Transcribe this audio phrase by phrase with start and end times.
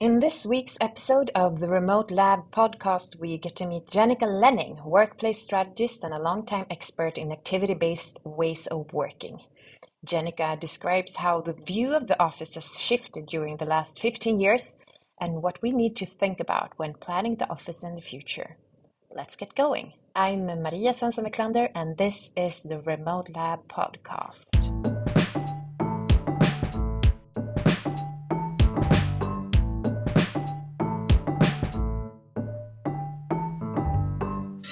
[0.00, 4.80] In this week's episode of the Remote Lab podcast, we get to meet Jennica Lenning,
[4.84, 9.38] workplace strategist and a longtime expert in activity based ways of working.
[10.04, 14.74] Jennica describes how the view of the office has shifted during the last 15 years
[15.20, 18.56] and what we need to think about when planning the office in the future.
[19.14, 19.92] Let's get going.
[20.16, 24.93] I'm Maria Svensson Wiklander, and this is the Remote Lab podcast.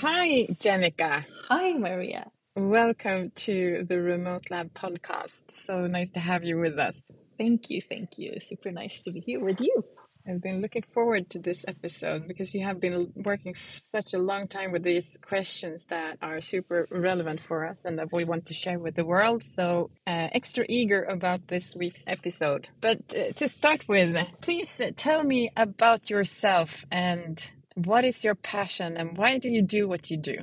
[0.02, 1.24] Hi, Jennica.
[1.48, 2.28] Hi, Maria.
[2.56, 5.42] Welcome to the Remote Lab podcast.
[5.60, 7.04] So nice to have you with us.
[7.38, 7.80] Thank you.
[7.80, 8.40] Thank you.
[8.40, 9.84] Super nice to be here with you.
[10.28, 14.48] I've been looking forward to this episode because you have been working such a long
[14.48, 18.54] time with these questions that are super relevant for us and that we want to
[18.54, 19.44] share with the world.
[19.44, 22.70] So, uh, extra eager about this week's episode.
[22.80, 28.34] But uh, to start with, please uh, tell me about yourself and what is your
[28.34, 30.38] passion and why do you do what you do?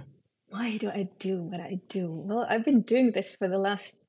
[0.50, 2.10] Why do I do what I do?
[2.12, 4.02] Well, I've been doing this for the last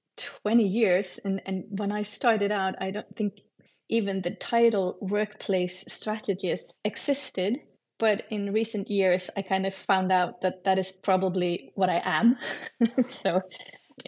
[0.43, 1.21] 20 years.
[1.25, 3.41] And, and when I started out, I don't think
[3.89, 7.59] even the title workplace strategist existed.
[7.99, 12.01] But in recent years, I kind of found out that that is probably what I
[12.03, 12.39] am.
[13.03, 13.43] so,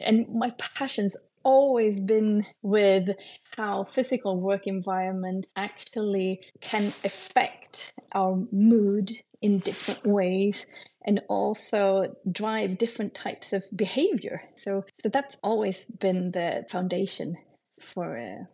[0.01, 3.09] and my passion's always been with
[3.57, 10.67] how physical work environments actually can affect our mood in different ways
[11.05, 14.43] and also drive different types of behavior.
[14.55, 17.37] So so that's always been the foundation
[17.81, 18.45] for uh,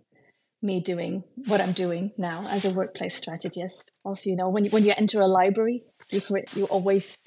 [0.60, 3.90] me doing what I'm doing now as a workplace strategist.
[4.04, 6.20] Also, you know, when you, when you enter a library, you
[6.54, 7.18] you always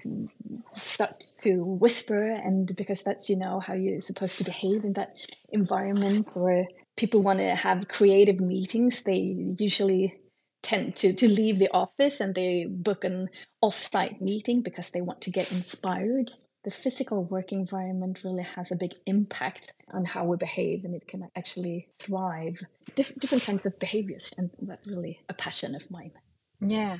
[0.73, 5.15] start to whisper, and because that's you know how you're supposed to behave in that
[5.49, 6.33] environment.
[6.35, 6.65] Or
[6.97, 10.19] people want to have creative meetings, they usually
[10.61, 13.29] tend to to leave the office and they book an
[13.61, 16.31] off-site meeting because they want to get inspired
[16.63, 21.07] the physical work environment really has a big impact on how we behave and it
[21.07, 22.61] can actually thrive
[22.95, 26.11] Dif- different kinds of behaviors and that's really a passion of mine
[26.59, 26.97] yeah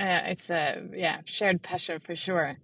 [0.00, 2.56] uh, it's a yeah shared passion for sure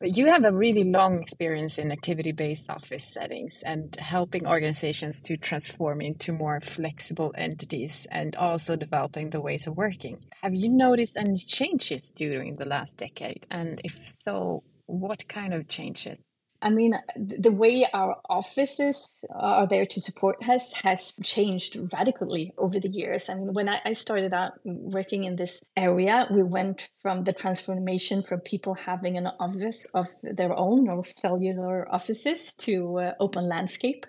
[0.00, 5.20] but you have a really long experience in activity based office settings and helping organizations
[5.22, 10.24] to transform into more flexible entities and also developing the ways of working.
[10.40, 13.44] Have you noticed any changes during the last decade?
[13.50, 16.18] And if so, what kind of changes?
[16.60, 22.80] I mean, the way our offices are there to support us has changed radically over
[22.80, 23.28] the years.
[23.28, 28.24] I mean, when I started out working in this area, we went from the transformation
[28.24, 34.06] from people having an office of their own or cellular offices to uh, open landscape.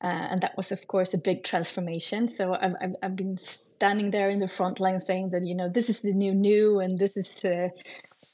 [0.00, 2.28] Uh, and that was, of course, a big transformation.
[2.28, 3.38] So I've, I've, I've, been
[3.76, 6.80] standing there in the front line saying that, you know, this is the new new
[6.80, 7.68] and this is uh,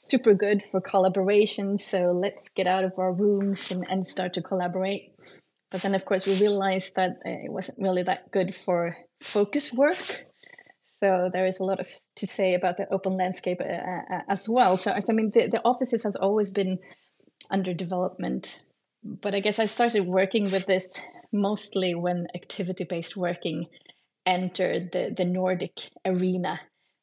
[0.03, 1.77] super good for collaboration.
[1.77, 5.13] So let's get out of our rooms and, and start to collaborate.
[5.69, 10.25] But then, of course, we realized that it wasn't really that good for focus work.
[10.99, 11.87] So there is a lot of,
[12.17, 14.77] to say about the open landscape uh, uh, as well.
[14.77, 16.79] So, I mean, the, the offices has always been
[17.49, 18.61] under development.
[19.03, 21.01] But I guess I started working with this
[21.33, 23.65] mostly when activity based working
[24.25, 26.59] entered the, the Nordic arena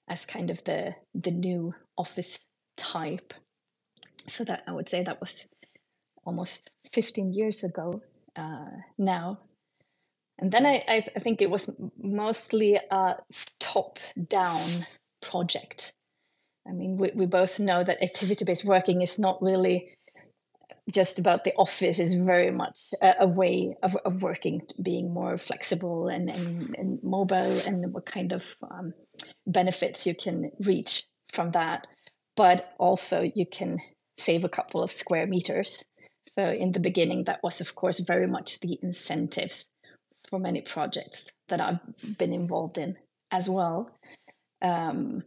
[0.09, 2.39] as kind of the, the new office
[2.77, 3.35] type.
[4.27, 5.47] So that I would say that was
[6.25, 8.03] almost 15 years ago
[8.37, 9.39] uh, now.
[10.39, 11.71] And then I, I, think it was
[12.03, 13.17] mostly a
[13.59, 13.99] top
[14.29, 14.87] down
[15.21, 15.93] project.
[16.67, 19.91] I mean, we, we both know that activity based working is not really
[20.91, 25.39] just about the office, is very much a, a way of, of working, being more
[25.39, 28.95] flexible and, and, and mobile, and what kind of um,
[29.47, 31.87] benefits you can reach from that
[32.41, 33.79] but also you can
[34.19, 35.85] save a couple of square meters.
[36.39, 39.67] So in the beginning, that was of course very much the incentives
[40.31, 42.97] for many projects that I've been involved in
[43.31, 43.91] as well.
[44.63, 45.23] Um,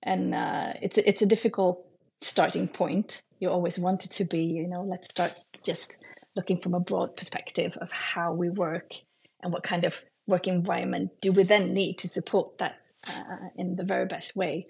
[0.00, 1.84] and uh, it's it's a difficult
[2.20, 3.20] starting point.
[3.38, 5.98] You always want it to be, you know, let's start just
[6.34, 8.94] looking from a broad perspective of how we work
[9.42, 12.76] and what kind of work environment do we then need to support that
[13.06, 14.66] uh, in the very best way.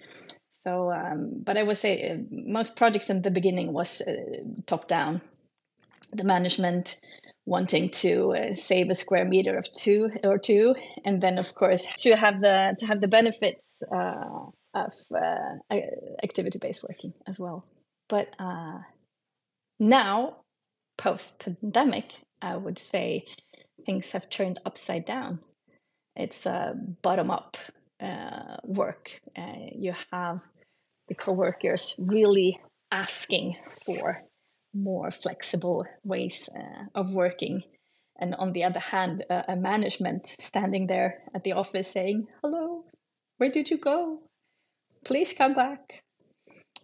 [0.65, 4.12] So, um, but I would say uh, most projects in the beginning was uh,
[4.67, 5.20] top down.
[6.12, 6.99] The management
[7.44, 10.75] wanting to uh, save a square meter of two or two,
[11.05, 15.55] and then of course to have the to have the benefits uh, of uh,
[16.23, 17.65] activity based working as well.
[18.08, 18.78] But uh,
[19.78, 20.37] now,
[20.96, 23.26] post pandemic, I would say
[23.84, 25.40] things have turned upside down.
[26.16, 27.56] It's a bottom up
[28.00, 29.20] uh, work.
[29.37, 30.43] Uh, you have
[31.08, 32.60] the coworkers really
[32.90, 34.22] asking for
[34.75, 37.62] more flexible ways uh, of working.
[38.20, 42.84] And on the other hand, a management standing there at the office saying, Hello,
[43.37, 44.22] where did you go?
[45.05, 46.02] Please come back.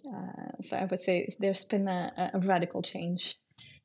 [0.07, 3.37] Uh, so I would say there's been a, a radical change.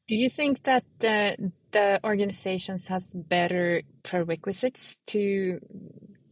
[0.08, 1.52] Do you think that the,
[2.04, 5.60] organizations has better prerequisites to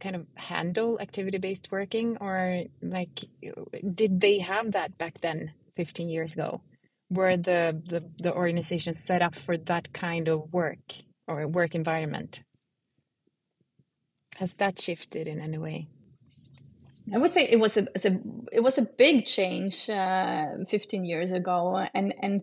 [0.00, 2.16] kind of handle activity based working?
[2.20, 3.24] Or like
[3.94, 6.60] did they have that back then 15 years ago?
[7.10, 10.78] Were the, the the organizations set up for that kind of work
[11.28, 12.42] or work environment?
[14.36, 15.88] Has that shifted in any way
[17.14, 18.20] I would say it was a, a
[18.52, 22.42] it was a big change uh, 15 years ago, and and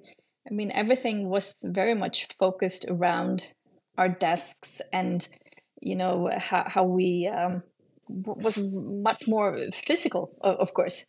[0.50, 3.48] I mean everything was very much focused around
[3.98, 5.28] our desks and
[5.82, 7.64] you know how how we um,
[8.08, 11.06] was much more physical, of course.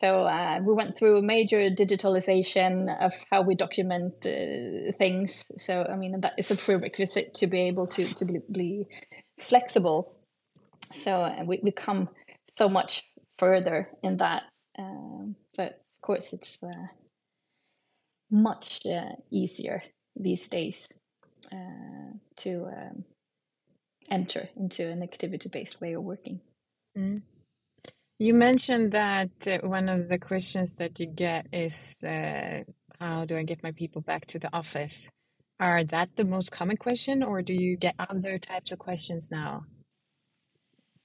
[0.00, 5.44] So uh, we went through a major digitalization of how we document uh, things.
[5.56, 8.86] So I mean that is a prerequisite to be able to to be, be
[9.38, 10.14] flexible.
[10.92, 12.08] So we we come
[12.58, 13.04] so much
[13.38, 14.42] further in that.
[14.78, 16.88] Um, but of course, it's uh,
[18.30, 19.82] much uh, easier
[20.16, 20.88] these days
[21.52, 23.04] uh, to um,
[24.10, 26.40] enter into an activity based way of working.
[26.96, 27.22] Mm.
[28.18, 32.64] You mentioned that uh, one of the questions that you get is uh,
[32.98, 35.08] how do I get my people back to the office?
[35.60, 39.64] Are that the most common question, or do you get other types of questions now?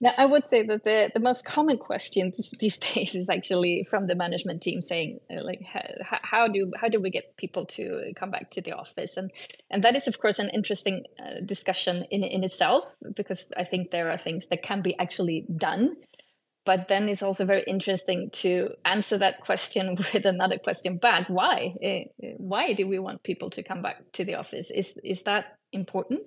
[0.04, 4.06] Now, I would say that the, the most common question these days is actually from
[4.06, 8.12] the management team saying, uh, like, how, how do how do we get people to
[8.14, 9.16] come back to the office?
[9.16, 9.32] And
[9.70, 12.84] and that is, of course, an interesting uh, discussion in in itself
[13.16, 15.96] because I think there are things that can be actually done.
[16.66, 21.30] But then it's also very interesting to answer that question with another question back.
[21.30, 21.72] Why?
[21.82, 24.70] Uh, why do we want people to come back to the office?
[24.70, 26.24] Is is that important?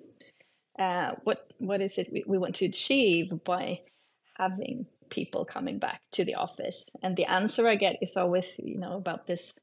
[0.77, 3.81] Uh, what what is it we, we want to achieve by
[4.35, 6.85] having people coming back to the office?
[7.01, 9.53] And the answer i get is always you know about this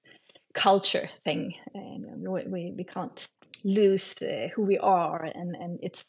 [0.55, 1.55] culture thing.
[1.75, 3.29] And we, we can't
[3.65, 5.25] lose uh, who we are.
[5.25, 6.05] And and it's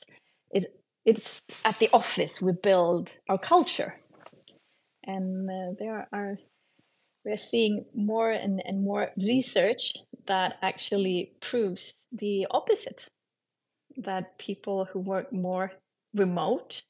[0.52, 0.68] it's
[1.06, 3.96] it's at the office we build our culture.
[5.04, 6.38] And uh, there are
[7.24, 9.94] we're seeing more and, and more research
[10.28, 13.08] that actually proves the opposite
[13.98, 15.72] that people who work more
[16.14, 16.84] remote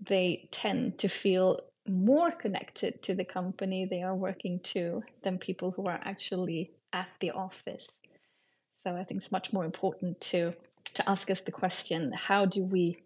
[0.00, 5.70] they tend to feel more connected to the company they are working to than people
[5.70, 7.88] who are actually at the office.
[8.84, 10.54] So i think it's much more important to
[10.94, 12.98] to ask us the question how do we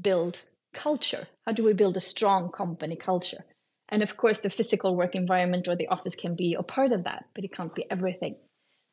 [0.00, 0.40] build
[0.72, 1.28] culture?
[1.46, 3.44] How do we build a strong company culture?
[3.88, 7.04] And of course the physical work environment or the office can be a part of
[7.04, 8.36] that but it can't be everything.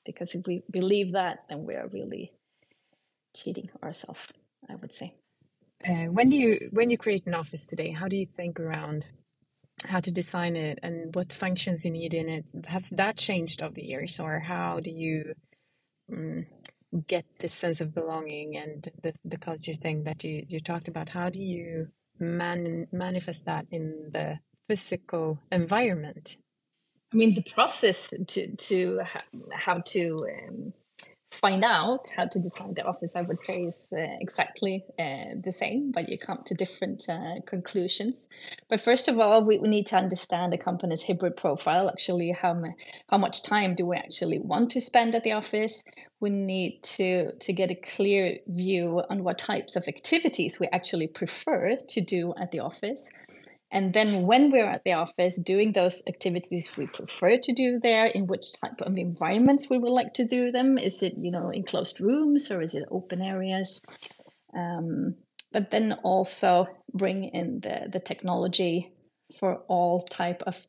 [0.06, 2.32] Because if we believe that then we are really
[3.42, 4.28] cheating ourselves
[4.70, 5.14] i would say.
[5.88, 9.06] Uh, when do you when you create an office today how do you think around
[9.86, 12.46] how to design it and what functions you need in it?
[12.66, 15.34] Has that changed over the years or how do you
[16.12, 16.46] um,
[17.08, 21.10] get this sense of belonging and the, the culture thing that you, you talked about?
[21.10, 21.90] How do you
[22.20, 26.38] man, manifest that in the physical environment?
[27.14, 29.00] I mean the process to to
[29.52, 30.74] how to um,
[31.42, 35.52] find out how to design the office, I would say, is uh, exactly uh, the
[35.52, 38.28] same, but you come to different uh, conclusions.
[38.70, 41.90] But first of all, we, we need to understand a company's hybrid profile.
[41.90, 42.50] Actually, how
[43.08, 45.84] how much time do we actually want to spend at the office?
[46.20, 51.08] We need to to get a clear view on what types of activities we actually
[51.08, 53.12] prefer to do at the office.
[53.72, 58.08] And then when we're at the office doing those activities we prefer to do there,
[58.08, 60.78] in which type of environments we would like to do them.
[60.78, 63.82] Is it, you know, enclosed rooms or is it open areas?
[64.56, 65.16] Um,
[65.52, 68.92] but then also bring in the, the technology
[69.40, 70.66] for all type of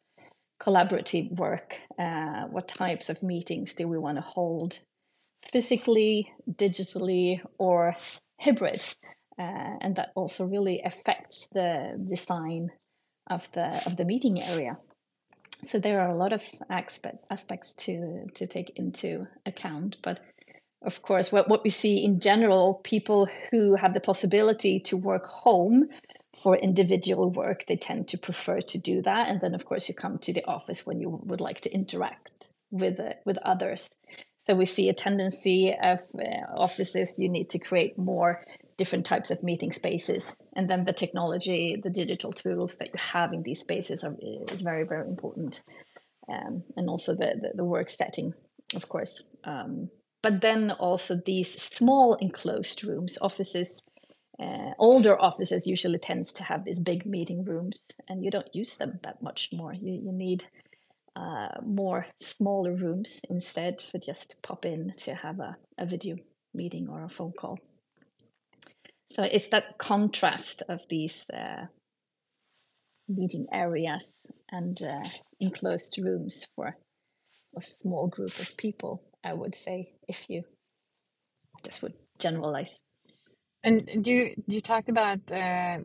[0.61, 1.81] collaborative work.
[1.99, 4.79] Uh, what types of meetings do we want to hold
[5.51, 7.97] physically, digitally, or
[8.39, 8.83] hybrid?
[9.39, 12.71] Uh, and that also really affects the design
[13.31, 14.77] of the of the meeting area.
[15.63, 20.21] So there are a lot of aspects aspects to to take into account, but
[20.83, 25.27] of course, what, what we see in general, people who have the possibility to work
[25.27, 25.89] home
[26.43, 29.29] for individual work, they tend to prefer to do that.
[29.29, 32.33] And then, of course, you come to the office when you would like to interact
[32.71, 33.91] with uh, with others.
[34.47, 38.43] So we see a tendency of uh, offices you need to create more
[38.81, 40.35] different types of meeting spaces.
[40.57, 44.17] And then the technology, the digital tools that you have in these spaces are,
[44.51, 45.61] is very, very important.
[46.33, 48.33] Um, and also the, the, the, work setting,
[48.75, 49.23] of course.
[49.45, 49.91] Um,
[50.23, 53.83] but then also these small enclosed rooms, offices,
[54.39, 58.79] uh, older offices usually tends to have these big meeting rooms and you don't use
[58.79, 59.75] them that much more.
[59.75, 60.43] You, you need
[61.15, 66.17] uh, more smaller rooms instead for just pop in to have a, a video
[66.55, 67.59] meeting or a phone call.
[69.13, 71.67] So it's that contrast of these uh,
[73.09, 74.15] meeting areas
[74.51, 75.03] and uh,
[75.41, 76.77] enclosed rooms for
[77.57, 80.45] a small group of people, I would say, if you
[81.65, 82.81] just would generalize.
[83.63, 85.79] And you you talked about uh,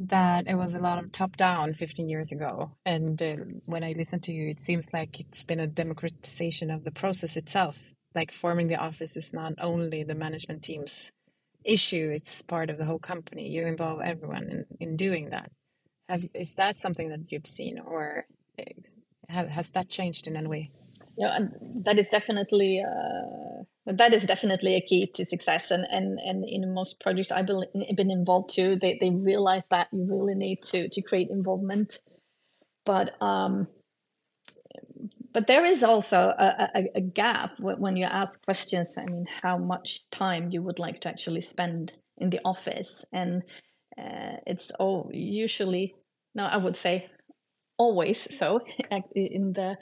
[0.00, 3.92] that it was a lot of top down 15 years ago, and uh, when I
[3.92, 7.76] listen to you, it seems like it's been a democratization of the process itself.
[8.14, 11.12] Like forming the office is not only the management team's
[11.68, 13.48] issue; it's part of the whole company.
[13.48, 15.50] You involve everyone in, in doing that.
[16.08, 18.26] Have is that something that you've seen, or
[18.58, 20.70] uh, has that changed in any way?
[21.16, 25.70] Yeah, and that is definitely uh, that is definitely a key to success.
[25.70, 27.64] And and, and in most projects I've been,
[27.96, 31.98] been involved to, they they realize that you really need to to create involvement.
[32.84, 33.66] But um,
[35.32, 38.96] but there is also a, a, a gap when you ask questions.
[38.96, 43.42] I mean, how much time you would like to actually spend in the office, and
[43.98, 45.94] uh, it's all usually
[46.34, 47.10] no, I would say
[47.76, 48.60] always so
[49.14, 49.76] in the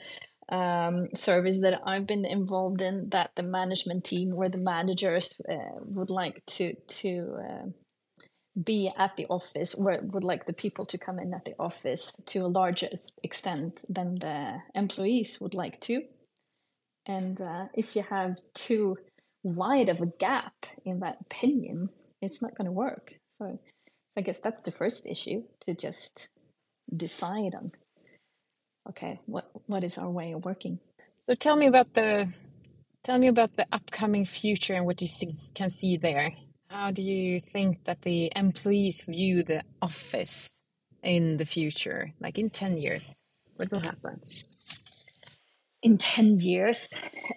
[0.49, 5.79] um, service that I've been involved in that the management team or the managers uh,
[5.81, 7.65] would like to to uh,
[8.61, 12.11] be at the office or would like the people to come in at the office
[12.27, 12.89] to a larger
[13.23, 16.01] extent than the employees would like to.
[17.05, 18.97] And uh, if you have too
[19.43, 21.89] wide of a gap in that opinion,
[22.21, 23.13] it's not going to work.
[23.37, 23.59] So
[24.17, 26.27] I guess that's the first issue to just
[26.95, 27.71] decide on
[28.89, 30.79] okay, what what is our way of working?
[31.27, 32.33] So tell me about the
[33.03, 36.33] tell me about the upcoming future and what you see, can see there.
[36.69, 40.61] How do you think that the employees view the office
[41.01, 43.15] in the future, like in ten years?
[43.55, 44.21] What will happen?
[45.81, 46.89] In ten years,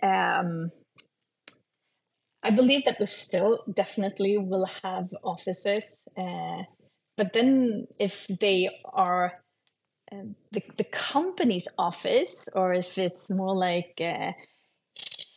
[0.02, 0.70] um,
[2.42, 6.62] I believe that we still definitely will have offices, uh,
[7.16, 9.32] but then if they are
[10.10, 14.32] um, the, the company's office or if it's more like uh,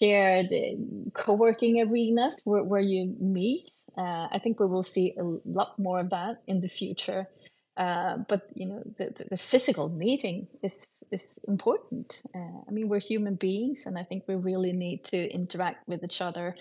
[0.03, 3.69] shared uh, co-working arenas where, where you meet.
[3.97, 7.27] Uh, i think we will see a lot more of that in the future.
[7.77, 10.73] Uh, but you know the, the, the, physical meeting is,
[11.11, 12.21] is important.
[12.35, 16.03] Uh, i mean we're human beings and i think we really need to interact with
[16.03, 16.55] each other.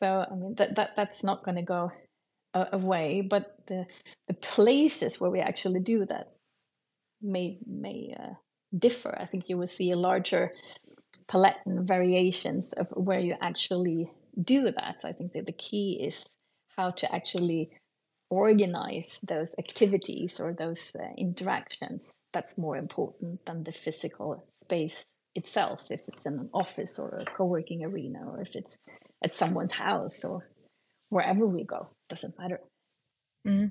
[0.00, 1.92] So i mean that, that that's not going to go
[2.52, 3.86] away but the
[4.26, 6.32] the places where we actually do that
[7.22, 8.34] may may uh,
[8.76, 9.16] differ.
[9.18, 10.52] I think you will see a larger
[11.30, 14.10] palette and variations of where you actually
[14.40, 15.00] do that.
[15.00, 16.26] So I think that the key is
[16.76, 17.70] how to actually
[18.30, 22.14] organize those activities or those uh, interactions.
[22.32, 25.86] That's more important than the physical space itself.
[25.90, 28.76] If it's in an office or a co-working arena, or if it's
[29.22, 30.48] at someone's house or
[31.10, 32.60] wherever we go, doesn't matter.
[33.46, 33.68] Mm-hmm.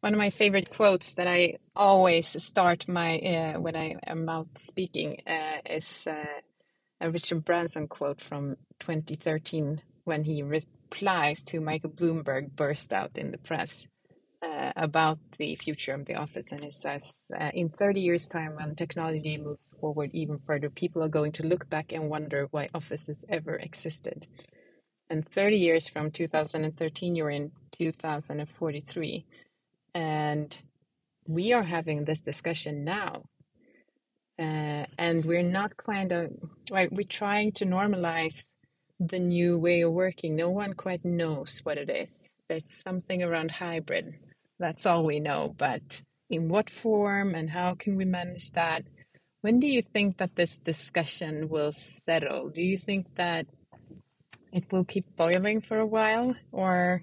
[0.00, 4.48] One of my favorite quotes that I always start my uh, when I am out
[4.56, 6.40] speaking uh, is uh,
[7.00, 13.32] a Richard Branson quote from 2013 when he replies to Michael Bloomberg burst out in
[13.32, 13.88] the press
[14.42, 18.54] uh, about the future of the office, and he says, uh, "In 30 years' time,
[18.54, 22.68] when technology moves forward even further, people are going to look back and wonder why
[22.74, 24.26] offices ever existed."
[25.08, 29.24] And 30 years from 2013, you're in 2043
[29.94, 30.60] and
[31.26, 33.24] we are having this discussion now
[34.38, 36.30] uh, and we're not kind of
[36.70, 38.44] right we're trying to normalize
[38.98, 40.36] the new way of working.
[40.36, 42.32] No one quite knows what it is.
[42.48, 44.14] There's something around hybrid.
[44.58, 45.54] That's all we know.
[45.56, 48.84] But in what form and how can we manage that?
[49.42, 52.48] When do you think that this discussion will settle?
[52.48, 53.46] Do you think that
[54.52, 57.02] it will keep boiling for a while or?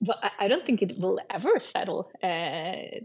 [0.00, 2.10] Well, I, don't think it will ever settle.
[2.22, 3.04] Uh,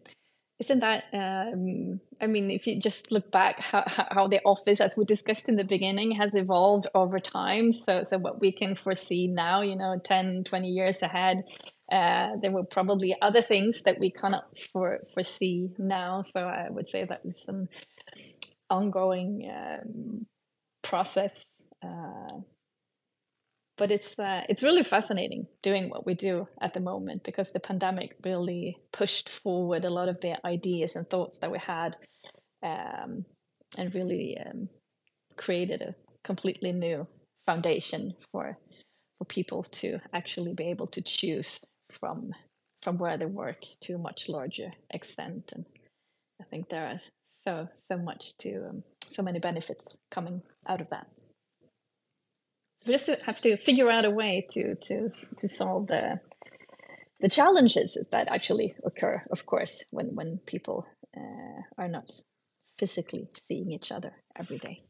[0.59, 1.03] isn't that?
[1.13, 5.49] Um, I mean, if you just look back, how, how the office, as we discussed
[5.49, 7.73] in the beginning, has evolved over time.
[7.73, 11.43] So, so what we can foresee now, you know, 10, 20 years ahead,
[11.91, 16.21] uh, there were probably other things that we cannot for, foresee now.
[16.21, 17.67] So I would say that is some
[18.69, 20.25] ongoing um,
[20.81, 21.45] process.
[21.83, 22.39] Uh,
[23.77, 27.59] but it's uh, it's really fascinating doing what we do at the moment because the
[27.59, 31.97] pandemic really pushed forward a lot of the ideas and thoughts that we had,
[32.63, 33.25] um,
[33.77, 34.69] and really um,
[35.35, 37.07] created a completely new
[37.45, 38.57] foundation for
[39.17, 41.59] for people to actually be able to choose
[41.99, 42.31] from
[42.81, 45.51] from where they work to a much larger extent.
[45.53, 45.65] And
[46.41, 47.09] I think there is
[47.45, 51.07] so so much to um, so many benefits coming out of that
[52.85, 56.19] we just have to figure out a way to to to solve the
[57.19, 60.85] the challenges that actually occur, of course, when when people
[61.17, 62.09] uh, are not
[62.77, 64.83] physically seeing each other every day.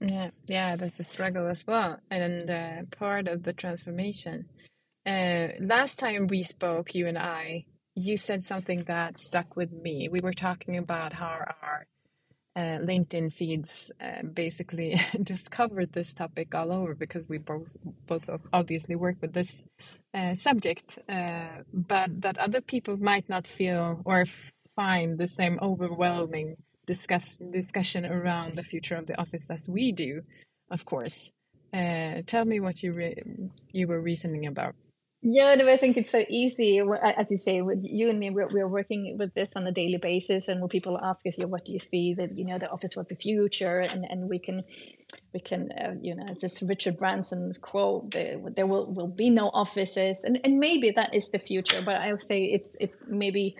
[0.00, 4.46] Yeah, yeah, that's a struggle as well, and uh, part of the transformation.
[5.06, 10.08] Uh, last time we spoke, you and I, you said something that stuck with me.
[10.08, 11.86] We were talking about how our
[12.60, 17.76] uh, LinkedIn feeds uh, basically just covered this topic all over because we both
[18.06, 19.64] both obviously work with this
[20.12, 24.26] uh, subject, uh, but that other people might not feel or
[24.76, 30.22] find the same overwhelming discuss discussion around the future of the office as we do,
[30.70, 31.30] of course.
[31.72, 32.92] Uh, tell me what you
[33.72, 34.74] you were reasoning about.
[35.22, 36.80] Yeah, no, I think it's so easy.
[36.80, 40.48] As you say, you and me, we're, we're working with this on a daily basis.
[40.48, 42.96] And when people ask us, you what do you see that, you know, the office
[42.96, 43.80] was the future?
[43.80, 44.64] And, and we can,
[45.34, 50.24] we can, uh, you know, just Richard Branson quote, there will, will be no offices.
[50.24, 53.56] And, and maybe that is the future, but I would say it's, it's maybe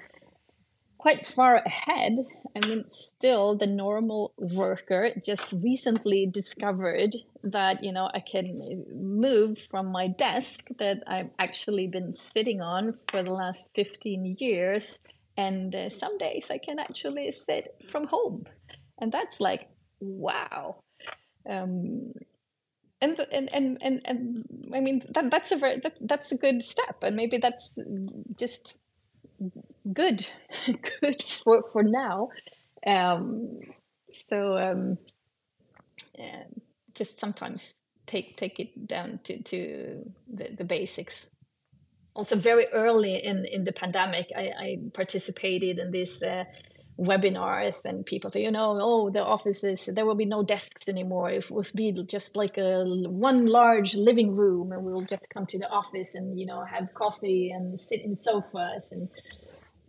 [1.01, 2.19] quite far ahead.
[2.55, 9.59] I mean, still, the normal worker just recently discovered that, you know, I can move
[9.71, 15.01] from my desk that I've actually been sitting on for the last 15 years.
[15.39, 18.45] And uh, some days I can actually sit from home.
[18.99, 19.69] And that's like,
[20.01, 20.83] wow.
[21.49, 22.13] Um,
[23.01, 26.63] and, and and and and I mean that that's a very that, that's a good
[26.63, 27.71] step, and maybe that's
[28.39, 28.77] just
[29.93, 30.27] good,
[31.01, 32.29] good for for now.
[32.87, 33.61] Um,
[34.09, 34.99] so um,
[36.95, 37.73] just sometimes
[38.07, 41.27] take take it down to to the, the basics.
[42.15, 46.23] Also, very early in in the pandemic, I, I participated in this.
[46.23, 46.45] Uh,
[46.99, 51.31] webinars and people say, you know, oh, the offices, there will be no desks anymore.
[51.31, 55.59] It will be just like a one large living room, and we'll just come to
[55.59, 59.09] the office and you know have coffee and sit in sofas and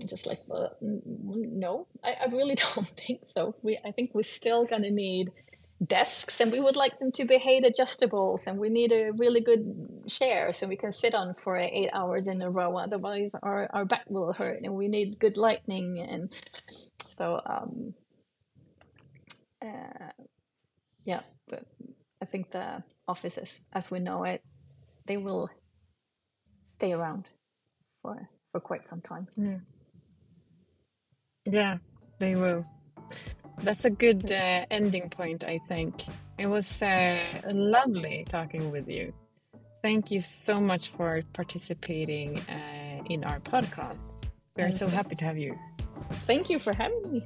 [0.05, 4.65] just like uh, no I, I really don't think so we i think we're still
[4.65, 5.31] going to need
[5.85, 9.41] desks and we would like them to be height adjustables and we need a really
[9.41, 13.67] good chair so we can sit on for eight hours in a row otherwise our,
[13.73, 16.31] our back will hurt and we need good lighting and
[17.07, 17.93] so um
[19.63, 20.09] uh,
[21.03, 21.63] yeah but
[22.21, 24.43] i think the offices as we know it
[25.07, 25.49] they will
[26.77, 27.25] stay around
[28.03, 29.61] for for quite some time mm.
[31.45, 31.77] Yeah,
[32.19, 32.65] they will.
[33.63, 36.03] That's a good uh, ending point, I think.
[36.37, 39.13] It was uh, lovely talking with you.
[39.83, 44.13] Thank you so much for participating uh, in our podcast.
[44.57, 45.57] We're so happy to have you.
[46.27, 47.23] Thank you for having me.